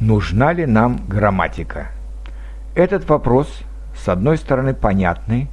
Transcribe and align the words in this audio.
Нужна 0.00 0.52
ли 0.52 0.64
нам 0.64 1.00
грамматика? 1.08 1.88
Этот 2.76 3.08
вопрос, 3.08 3.62
с 3.96 4.08
одной 4.08 4.38
стороны, 4.38 4.72
понятный, 4.72 5.48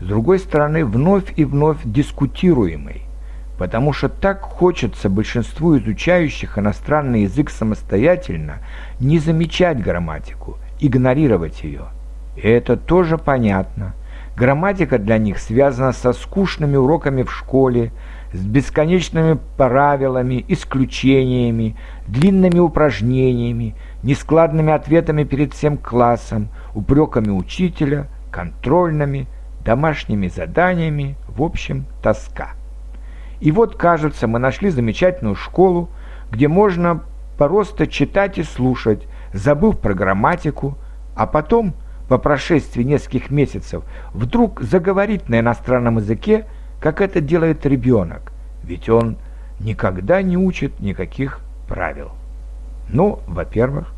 с 0.00 0.06
другой 0.06 0.38
стороны, 0.38 0.84
вновь 0.84 1.32
и 1.36 1.44
вновь 1.44 1.78
дискутируемый, 1.82 3.02
потому 3.58 3.92
что 3.92 4.08
так 4.08 4.42
хочется 4.42 5.08
большинству 5.08 5.76
изучающих 5.76 6.58
иностранный 6.58 7.22
язык 7.22 7.50
самостоятельно 7.50 8.58
не 9.00 9.18
замечать 9.18 9.82
грамматику, 9.82 10.58
игнорировать 10.78 11.64
ее. 11.64 11.86
И 12.36 12.42
это 12.42 12.76
тоже 12.76 13.18
понятно. 13.18 13.94
Грамматика 14.36 15.00
для 15.00 15.18
них 15.18 15.40
связана 15.40 15.90
со 15.90 16.12
скучными 16.12 16.76
уроками 16.76 17.24
в 17.24 17.32
школе, 17.32 17.90
с 18.32 18.44
бесконечными 18.44 19.38
правилами, 19.56 20.44
исключениями, 20.48 21.76
длинными 22.06 22.58
упражнениями, 22.58 23.74
нескладными 24.02 24.72
ответами 24.72 25.24
перед 25.24 25.54
всем 25.54 25.78
классом, 25.78 26.48
упреками 26.74 27.30
учителя, 27.30 28.08
контрольными, 28.30 29.26
домашними 29.64 30.28
заданиями, 30.28 31.16
в 31.28 31.42
общем, 31.42 31.86
тоска. 32.02 32.50
И 33.40 33.52
вот, 33.52 33.76
кажется, 33.76 34.26
мы 34.26 34.38
нашли 34.38 34.70
замечательную 34.70 35.36
школу, 35.36 35.88
где 36.30 36.48
можно 36.48 37.04
просто 37.36 37.86
читать 37.86 38.38
и 38.38 38.42
слушать, 38.42 39.06
забыв 39.32 39.78
про 39.78 39.94
грамматику, 39.94 40.76
а 41.14 41.26
потом, 41.26 41.74
по 42.08 42.18
прошествии 42.18 42.82
нескольких 42.82 43.30
месяцев, 43.30 43.84
вдруг 44.12 44.60
заговорить 44.60 45.28
на 45.28 45.40
иностранном 45.40 45.98
языке, 45.98 46.46
как 46.80 47.00
это 47.00 47.20
делает 47.20 47.66
ребенок, 47.66 48.32
ведь 48.62 48.88
он 48.88 49.16
никогда 49.60 50.22
не 50.22 50.36
учит 50.36 50.80
никаких 50.80 51.40
правил. 51.66 52.12
Ну, 52.88 53.20
во-первых, 53.26 53.92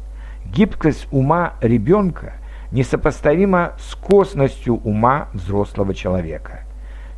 гибкость 0.46 1.06
ума 1.10 1.54
ребенка 1.60 2.34
несопоставима 2.72 3.72
с 3.78 3.94
косностью 3.94 4.76
ума 4.76 5.28
взрослого 5.32 5.94
человека. 5.94 6.64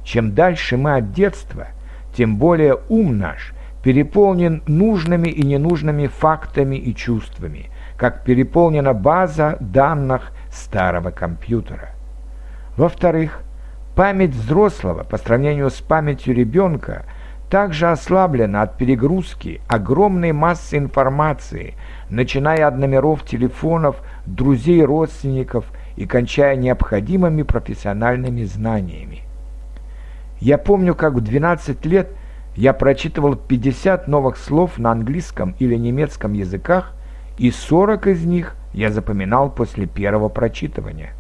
Чем 0.05 0.35
дальше 0.35 0.77
мы 0.77 0.97
от 0.97 1.13
детства, 1.13 1.69
тем 2.17 2.37
более 2.37 2.79
ум 2.89 3.19
наш 3.19 3.53
переполнен 3.83 4.63
нужными 4.67 5.29
и 5.29 5.45
ненужными 5.45 6.07
фактами 6.07 6.77
и 6.77 6.95
чувствами, 6.95 7.71
как 7.97 8.25
переполнена 8.25 8.95
база 8.95 9.57
данных 9.61 10.33
старого 10.53 11.11
компьютера. 11.11 11.91
Во-вторых, 12.77 13.43
память 13.95 14.35
взрослого 14.35 15.05
по 15.05 15.19
сравнению 15.19 15.71
с 15.71 15.81
памятью 15.81 16.35
ребенка– 16.35 17.05
также 17.53 17.91
ослаблена 17.91 18.63
от 18.63 18.79
перегрузки 18.79 19.61
огромной 19.69 20.33
массы 20.33 20.79
информации, 20.79 21.75
начиная 22.09 22.67
от 22.67 22.79
номеров 22.79 23.27
телефонов, 23.27 23.97
друзей, 24.25 24.83
родственников 24.83 25.67
и 25.97 26.07
кончая 26.07 26.57
необходимыми 26.57 27.43
профессиональными 27.43 28.45
знаниями. 28.45 29.25
Я 30.41 30.57
помню, 30.57 30.95
как 30.95 31.13
в 31.13 31.21
12 31.21 31.85
лет 31.85 32.09
я 32.57 32.73
прочитывал 32.73 33.37
50 33.37 34.09
новых 34.09 34.39
слов 34.39 34.79
на 34.79 34.91
английском 34.91 35.55
или 35.59 35.75
немецком 35.75 36.33
языках, 36.33 36.95
и 37.37 37.51
40 37.51 38.07
из 38.07 38.25
них 38.25 38.57
я 38.73 38.91
запоминал 38.91 39.51
после 39.51 39.85
первого 39.85 40.31
прочитывания. 40.31 41.13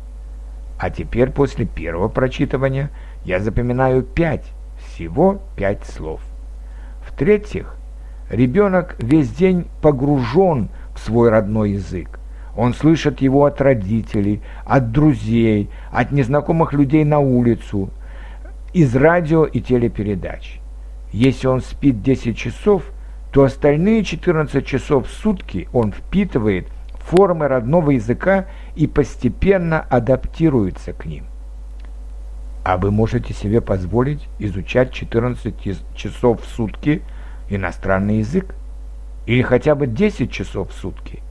А 0.82 0.90
теперь 0.90 1.30
после 1.30 1.64
первого 1.64 2.08
прочитывания 2.08 2.90
я 3.24 3.38
запоминаю 3.38 4.02
5 4.02 4.44
всего 4.78 5.40
пять 5.54 5.84
слов. 5.84 6.20
В-третьих, 7.06 7.76
ребенок 8.28 8.96
весь 8.98 9.30
день 9.30 9.68
погружен 9.80 10.70
в 10.92 10.98
свой 10.98 11.30
родной 11.30 11.74
язык. 11.74 12.18
Он 12.56 12.74
слышит 12.74 13.20
его 13.20 13.44
от 13.44 13.60
родителей, 13.60 14.42
от 14.64 14.90
друзей, 14.90 15.70
от 15.92 16.10
незнакомых 16.10 16.72
людей 16.72 17.04
на 17.04 17.20
улицу, 17.20 17.90
из 18.72 18.96
радио 18.96 19.44
и 19.44 19.60
телепередач. 19.60 20.58
Если 21.12 21.46
он 21.46 21.60
спит 21.60 22.02
10 22.02 22.36
часов, 22.36 22.90
то 23.32 23.44
остальные 23.44 24.02
14 24.02 24.66
часов 24.66 25.06
в 25.06 25.12
сутки 25.12 25.68
он 25.72 25.92
впитывает 25.92 26.66
формы 27.04 27.48
родного 27.48 27.90
языка 27.90 28.46
и 28.76 28.86
постепенно 28.86 29.80
адаптируется 29.80 30.92
к 30.92 31.06
ним. 31.06 31.24
А 32.64 32.76
вы 32.76 32.90
можете 32.90 33.34
себе 33.34 33.60
позволить 33.60 34.28
изучать 34.38 34.92
14 34.92 35.54
часов 35.94 36.42
в 36.42 36.46
сутки 36.46 37.02
иностранный 37.48 38.18
язык? 38.18 38.54
Или 39.26 39.42
хотя 39.42 39.74
бы 39.74 39.86
10 39.86 40.30
часов 40.30 40.70
в 40.70 40.74
сутки? 40.74 41.22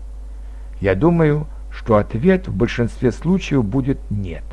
Я 0.82 0.96
думаю, 0.96 1.48
что 1.72 1.96
ответ 1.96 2.48
в 2.48 2.56
большинстве 2.56 3.12
случаев 3.12 3.64
будет 3.64 4.00
«нет». 4.10 4.44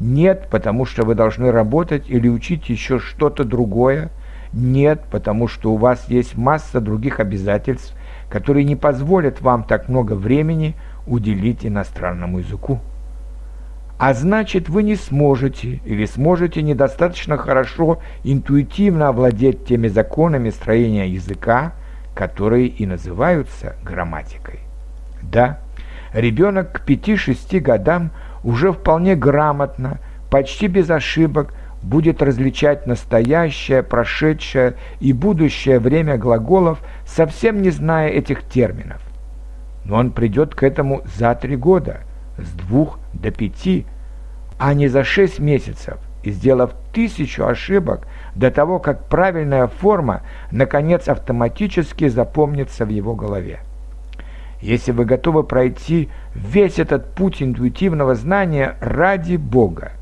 Нет, 0.00 0.48
потому 0.50 0.86
что 0.86 1.04
вы 1.04 1.14
должны 1.14 1.52
работать 1.52 2.10
или 2.10 2.28
учить 2.28 2.68
еще 2.68 2.98
что-то 2.98 3.44
другое. 3.44 4.10
Нет, 4.52 5.04
потому 5.10 5.46
что 5.46 5.72
у 5.72 5.76
вас 5.76 6.08
есть 6.08 6.36
масса 6.36 6.80
других 6.80 7.20
обязательств, 7.20 7.94
которые 8.34 8.64
не 8.64 8.74
позволят 8.74 9.40
вам 9.42 9.62
так 9.62 9.88
много 9.88 10.14
времени 10.14 10.74
уделить 11.06 11.64
иностранному 11.64 12.40
языку. 12.40 12.80
А 13.96 14.12
значит, 14.12 14.68
вы 14.68 14.82
не 14.82 14.96
сможете 14.96 15.80
или 15.84 16.04
сможете 16.04 16.60
недостаточно 16.60 17.36
хорошо 17.36 18.00
интуитивно 18.24 19.06
овладеть 19.10 19.66
теми 19.66 19.86
законами 19.86 20.50
строения 20.50 21.06
языка, 21.06 21.74
которые 22.12 22.66
и 22.66 22.86
называются 22.86 23.76
грамматикой. 23.84 24.58
Да, 25.22 25.60
ребенок 26.12 26.72
к 26.72 26.88
5-6 26.90 27.60
годам 27.60 28.10
уже 28.42 28.72
вполне 28.72 29.14
грамотно, 29.14 29.98
почти 30.28 30.66
без 30.66 30.90
ошибок, 30.90 31.54
будет 31.84 32.22
различать 32.22 32.86
настоящее, 32.86 33.82
прошедшее 33.82 34.74
и 35.00 35.12
будущее 35.12 35.78
время 35.78 36.16
глаголов, 36.18 36.80
совсем 37.06 37.62
не 37.62 37.70
зная 37.70 38.08
этих 38.08 38.42
терминов. 38.42 39.00
Но 39.84 39.96
он 39.96 40.10
придет 40.10 40.54
к 40.54 40.62
этому 40.62 41.02
за 41.16 41.34
три 41.34 41.56
года– 41.56 42.00
с 42.38 42.50
двух 42.52 42.98
до 43.12 43.30
пяти, 43.30 43.86
а 44.58 44.74
не 44.74 44.88
за 44.88 45.04
шесть 45.04 45.38
месяцев, 45.38 45.98
и 46.22 46.30
сделав 46.30 46.72
тысячу 46.92 47.44
ошибок 47.44 48.06
до 48.34 48.50
того, 48.50 48.78
как 48.78 49.08
правильная 49.08 49.66
форма 49.66 50.22
наконец 50.50 51.08
автоматически 51.08 52.08
запомнится 52.08 52.84
в 52.84 52.88
его 52.88 53.14
голове. 53.14 53.60
Если 54.60 54.92
вы 54.92 55.04
готовы 55.04 55.44
пройти 55.44 56.08
весь 56.34 56.78
этот 56.78 57.14
путь 57.14 57.42
интуитивного 57.42 58.14
знания 58.14 58.76
ради 58.80 59.36
Бога, 59.36 59.92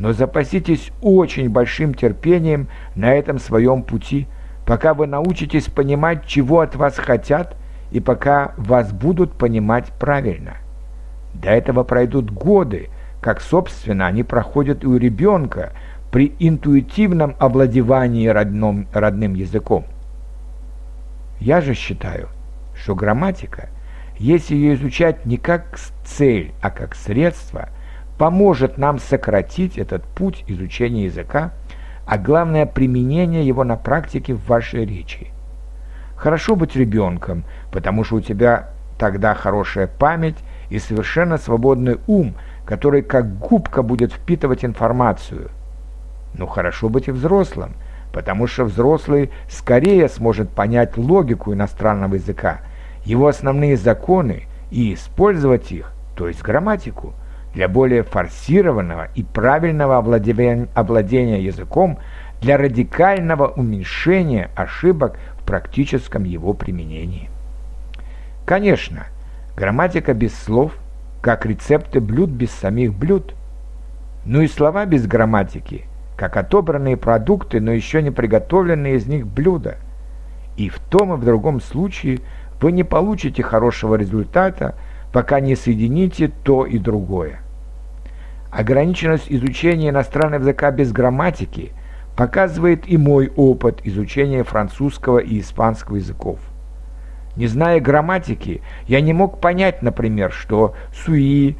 но 0.00 0.12
запаситесь 0.12 0.90
очень 1.00 1.48
большим 1.48 1.94
терпением 1.94 2.66
на 2.96 3.14
этом 3.14 3.38
своем 3.38 3.84
пути, 3.84 4.26
пока 4.66 4.94
вы 4.94 5.06
научитесь 5.06 5.66
понимать, 5.66 6.26
чего 6.26 6.58
от 6.60 6.74
вас 6.74 6.98
хотят, 6.98 7.56
и 7.92 8.00
пока 8.00 8.54
вас 8.56 8.92
будут 8.92 9.34
понимать 9.34 9.92
правильно– 10.00 10.56
до 11.34 11.50
этого 11.50 11.84
пройдут 11.84 12.30
годы, 12.30 12.88
как, 13.20 13.40
собственно, 13.40 14.06
они 14.06 14.22
проходят 14.22 14.84
и 14.84 14.86
у 14.86 14.96
ребенка 14.96 15.72
при 16.10 16.34
интуитивном 16.38 17.36
овладевании 17.38 18.26
родном, 18.26 18.88
родным 18.92 19.34
языком. 19.34 19.84
Я 21.38 21.60
же 21.60 21.74
считаю, 21.74 22.28
что 22.74 22.94
грамматика, 22.94 23.68
если 24.18 24.54
ее 24.54 24.74
изучать 24.74 25.24
не 25.24 25.36
как 25.36 25.78
цель, 26.04 26.52
а 26.60 26.70
как 26.70 26.94
средство, 26.94 27.68
поможет 28.20 28.76
нам 28.76 28.98
сократить 28.98 29.78
этот 29.78 30.04
путь 30.04 30.44
изучения 30.46 31.06
языка, 31.06 31.52
а 32.04 32.18
главное 32.18 32.66
применение 32.66 33.46
его 33.46 33.64
на 33.64 33.76
практике 33.76 34.34
в 34.34 34.46
вашей 34.46 34.84
речи. 34.84 35.28
Хорошо 36.16 36.54
быть 36.54 36.76
ребенком, 36.76 37.44
потому 37.72 38.04
что 38.04 38.16
у 38.16 38.20
тебя 38.20 38.68
тогда 38.98 39.32
хорошая 39.32 39.86
память 39.86 40.36
и 40.68 40.78
совершенно 40.78 41.38
свободный 41.38 41.96
ум, 42.06 42.34
который 42.66 43.00
как 43.00 43.38
губка 43.38 43.82
будет 43.82 44.12
впитывать 44.12 44.66
информацию. 44.66 45.48
Но 46.34 46.46
хорошо 46.46 46.90
быть 46.90 47.08
и 47.08 47.12
взрослым, 47.12 47.72
потому 48.12 48.46
что 48.46 48.66
взрослый 48.66 49.30
скорее 49.48 50.10
сможет 50.10 50.50
понять 50.50 50.98
логику 50.98 51.54
иностранного 51.54 52.16
языка, 52.16 52.60
его 53.02 53.28
основные 53.28 53.78
законы 53.78 54.42
и 54.70 54.92
использовать 54.92 55.72
их, 55.72 55.94
то 56.14 56.28
есть 56.28 56.42
грамматику, 56.42 57.14
для 57.54 57.68
более 57.68 58.02
форсированного 58.02 59.08
и 59.14 59.22
правильного 59.22 59.98
овладения, 59.98 61.38
языком, 61.38 61.98
для 62.40 62.56
радикального 62.56 63.48
уменьшения 63.48 64.50
ошибок 64.54 65.18
в 65.38 65.44
практическом 65.44 66.24
его 66.24 66.54
применении. 66.54 67.28
Конечно, 68.46 69.06
Грамматика 69.60 70.14
без 70.14 70.34
слов, 70.34 70.72
как 71.20 71.44
рецепты 71.44 72.00
блюд 72.00 72.30
без 72.30 72.50
самих 72.50 72.94
блюд. 72.94 73.34
Ну 74.24 74.40
и 74.40 74.48
слова 74.48 74.86
без 74.86 75.06
грамматики, 75.06 75.84
как 76.16 76.38
отобранные 76.38 76.96
продукты, 76.96 77.60
но 77.60 77.70
еще 77.70 78.00
не 78.00 78.10
приготовленные 78.10 78.94
из 78.94 79.06
них 79.06 79.26
блюда. 79.26 79.76
И 80.56 80.70
в 80.70 80.78
том 80.78 81.12
и 81.12 81.16
в 81.18 81.24
другом 81.26 81.60
случае 81.60 82.20
вы 82.58 82.72
не 82.72 82.84
получите 82.84 83.42
хорошего 83.42 83.96
результата, 83.96 84.76
пока 85.12 85.40
не 85.40 85.56
соедините 85.56 86.28
то 86.28 86.66
и 86.66 86.78
другое. 86.78 87.40
Ограниченность 88.50 89.26
изучения 89.28 89.90
иностранного 89.90 90.42
языка 90.42 90.70
без 90.70 90.92
грамматики 90.92 91.72
показывает 92.16 92.88
и 92.88 92.96
мой 92.96 93.32
опыт 93.36 93.80
изучения 93.84 94.42
французского 94.42 95.18
и 95.18 95.40
испанского 95.40 95.96
языков. 95.96 96.38
Не 97.36 97.46
зная 97.46 97.80
грамматики, 97.80 98.60
я 98.86 99.00
не 99.00 99.12
мог 99.12 99.40
понять, 99.40 99.82
например, 99.82 100.32
что 100.32 100.74
«суи», 100.92 101.56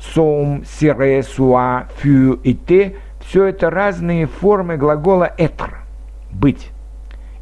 «сом», 0.00 0.64
«сире», 0.66 1.22
«суа», 1.22 1.88
«фю» 1.96 2.34
и 2.34 2.54
«те»– 2.54 2.96
все 3.22 3.44
это 3.46 3.70
разные 3.70 4.26
формы 4.26 4.76
глагола 4.76 5.32
«être»– 5.38 5.70
«быть». 6.32 6.70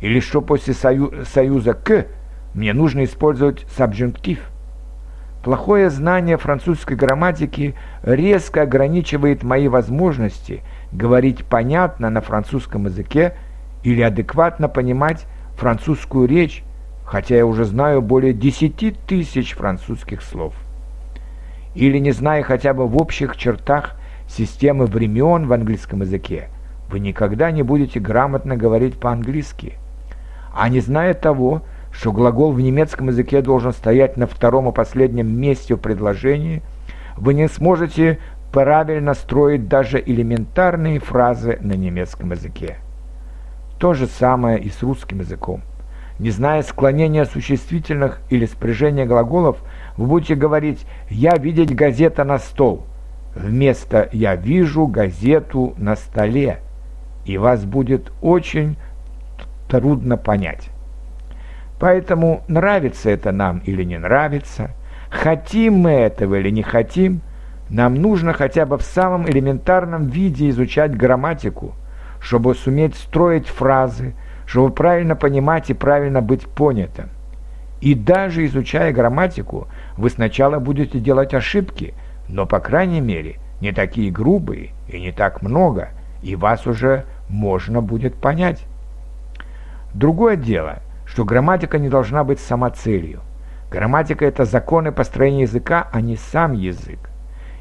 Или 0.01 0.21
что 0.21 0.41
после 0.43 0.75
союза 0.75 1.75
«к» 1.75 2.07
мне 2.55 2.73
нужно 2.73 3.05
использовать 3.05 3.67
сабжунктив. 3.77 4.50
Плохое 5.43 5.89
знание 5.89 6.37
французской 6.37 6.97
грамматики 6.97 7.75
резко 8.03 8.63
ограничивает 8.63 9.43
мои 9.43 9.69
возможности 9.69 10.63
говорить 10.93 11.45
понятно 11.47 12.11
на 12.11 12.21
французском 12.21 12.85
языке 12.85 13.35
или 13.83 14.03
адекватно 14.03 14.69
понимать 14.69 15.25
французскую 15.57 16.29
речь, 16.29 16.63
хотя 17.07 17.37
я 17.37 17.47
уже 17.47 17.65
знаю 17.65 18.03
более 18.03 18.35
10 18.35 18.99
тысяч 19.07 19.55
французских 19.55 20.21
слов. 20.21 20.55
Или 21.75 21.99
не 21.99 22.11
зная 22.11 22.43
хотя 22.43 22.75
бы 22.75 22.87
в 22.87 23.01
общих 23.01 23.37
чертах 23.37 23.97
системы 24.29 24.85
времен 24.85 25.47
в 25.47 25.53
английском 25.55 26.03
языке, 26.03 26.49
вы 26.91 27.01
никогда 27.01 27.51
не 27.51 27.63
будете 27.63 27.99
грамотно 27.99 28.57
говорить 28.57 29.01
по-английски. 29.01 29.75
А 30.53 30.69
не 30.69 30.81
зная 30.81 31.15
того, 31.15 31.63
что 31.93 32.13
глагол 32.13 32.53
в 32.53 32.61
немецком 32.61 33.09
языке 33.09 33.43
должен 33.43 33.73
стоять 33.73 34.17
на 34.17 34.27
втором 34.27 34.69
и 34.69 34.73
последнем 34.73 35.39
месте 35.39 35.75
в 35.75 35.79
предложении, 35.79 36.63
вы 37.17 37.35
не 37.35 37.49
сможете 37.49 38.19
правильно 38.53 39.15
строить 39.15 39.69
даже 39.69 40.03
элементарные 40.05 40.99
фразы 40.99 41.59
на 41.61 41.73
немецком 41.73 42.33
языке. 42.33 42.77
То 43.79 43.95
же 43.95 44.07
самое 44.07 44.59
и 44.59 44.71
с 44.71 44.83
русским 44.83 45.21
языком. 45.21 45.63
Не 46.19 46.31
зная 46.31 46.63
склонения 46.63 47.25
существительных 47.25 48.21
или 48.29 48.45
спряжения 48.45 49.07
глаголов, 49.07 49.59
вы 49.97 50.07
будете 50.07 50.35
говорить 50.35 50.85
«я 51.09 51.37
видеть 51.37 51.75
газета 51.75 52.25
на 52.25 52.39
стол» 52.39 52.85
вместо 53.35 54.09
«я 54.13 54.37
вижу 54.37 54.87
газету 54.87 55.75
на 55.79 55.97
столе», 55.97 56.61
и 57.25 57.39
вас 57.39 57.65
будет 57.65 58.13
очень 58.21 58.77
трудно 59.69 60.17
понять. 60.17 60.69
Поэтому 61.81 62.45
нравится 62.47 63.09
это 63.09 63.33
нам 63.33 63.63
или 63.65 63.83
не 63.85 63.97
нравится, 63.97 64.73
хотим 65.09 65.79
мы 65.79 65.93
этого 65.93 66.35
или 66.35 66.51
не 66.51 66.63
хотим, 66.63 67.23
нам 67.71 67.95
нужно 67.95 68.35
хотя 68.35 68.67
бы 68.67 68.77
в 68.77 68.83
самом 68.83 69.27
элементарном 69.29 70.09
виде 70.09 70.51
изучать 70.51 70.95
грамматику, 70.95 71.75
чтобы 72.21 72.55
суметь 72.55 72.97
строить 72.97 73.47
фразы, 73.47 74.15
чтобы 74.45 74.75
правильно 74.75 75.17
понимать 75.17 75.71
и 75.71 75.75
правильно 75.75 76.21
быть 76.21 76.47
понятым. 76.47 77.09
И 77.81 77.95
даже 77.95 78.45
изучая 78.45 78.93
грамматику, 78.93 79.67
вы 79.97 80.11
сначала 80.11 80.59
будете 80.59 81.01
делать 81.01 81.33
ошибки, 81.33 81.95
но, 82.29 82.45
по 82.45 82.61
крайней 82.61 83.01
мере, 83.01 83.37
не 83.63 83.73
такие 83.73 84.11
грубые 84.11 84.73
и 84.87 85.01
не 85.01 85.13
так 85.13 85.41
много, 85.41 85.89
и 86.23 86.37
вас 86.37 86.67
уже 86.67 87.07
можно 87.31 87.81
будет 87.81 88.17
понять. 88.17 88.67
Другое 89.95 90.37
дело– 90.37 90.81
что 91.11 91.25
грамматика 91.25 91.81
не 91.81 91.89
должна 91.89 92.23
быть 92.23 92.39
самоцелью. 92.39 93.23
Грамматика– 93.69 94.25
это 94.27 94.45
законы 94.45 94.93
построения 94.93 95.43
языка, 95.43 95.89
а 95.93 96.01
не 96.01 96.15
сам 96.17 96.53
язык. 96.53 97.11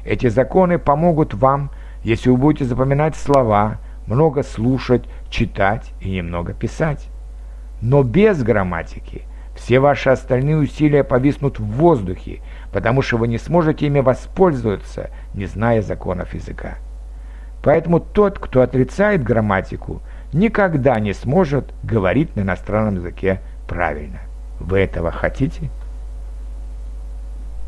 Эти 0.04 0.28
законы 0.28 0.78
помогут 0.78 1.34
вам, 1.34 1.72
если 2.04 2.30
вы 2.30 2.36
будете 2.36 2.64
запоминать 2.64 3.16
слова, 3.16 3.78
много 4.06 4.44
слушать, 4.44 5.04
читать 5.30 5.92
и 6.00 6.10
немного 6.12 6.52
писать. 6.52 7.08
Но 7.82 8.04
без 8.04 8.40
грамматики 8.40 9.22
все 9.56 9.80
ваши 9.80 10.10
остальные 10.10 10.56
усилия 10.56 11.02
повиснут 11.02 11.58
в 11.58 11.64
воздухе, 11.64 12.42
потому 12.72 13.02
что 13.02 13.16
вы 13.16 13.26
не 13.26 13.38
сможете 13.38 13.86
ими 13.86 13.98
воспользоваться, 13.98 15.10
не 15.34 15.46
зная 15.46 15.82
законов 15.82 16.34
языка. 16.34 16.78
Поэтому 17.64 17.98
тот, 17.98 18.38
кто 18.38 18.62
отрицает 18.62 19.24
грамматику, 19.24 20.02
никогда 20.32 20.98
не 21.00 21.12
сможет 21.12 21.72
говорить 21.82 22.34
на 22.36 22.40
иностранном 22.40 22.96
языке 22.96 23.40
правильно. 23.68 24.20
Вы 24.58 24.80
этого 24.80 25.10
хотите? 25.10 25.70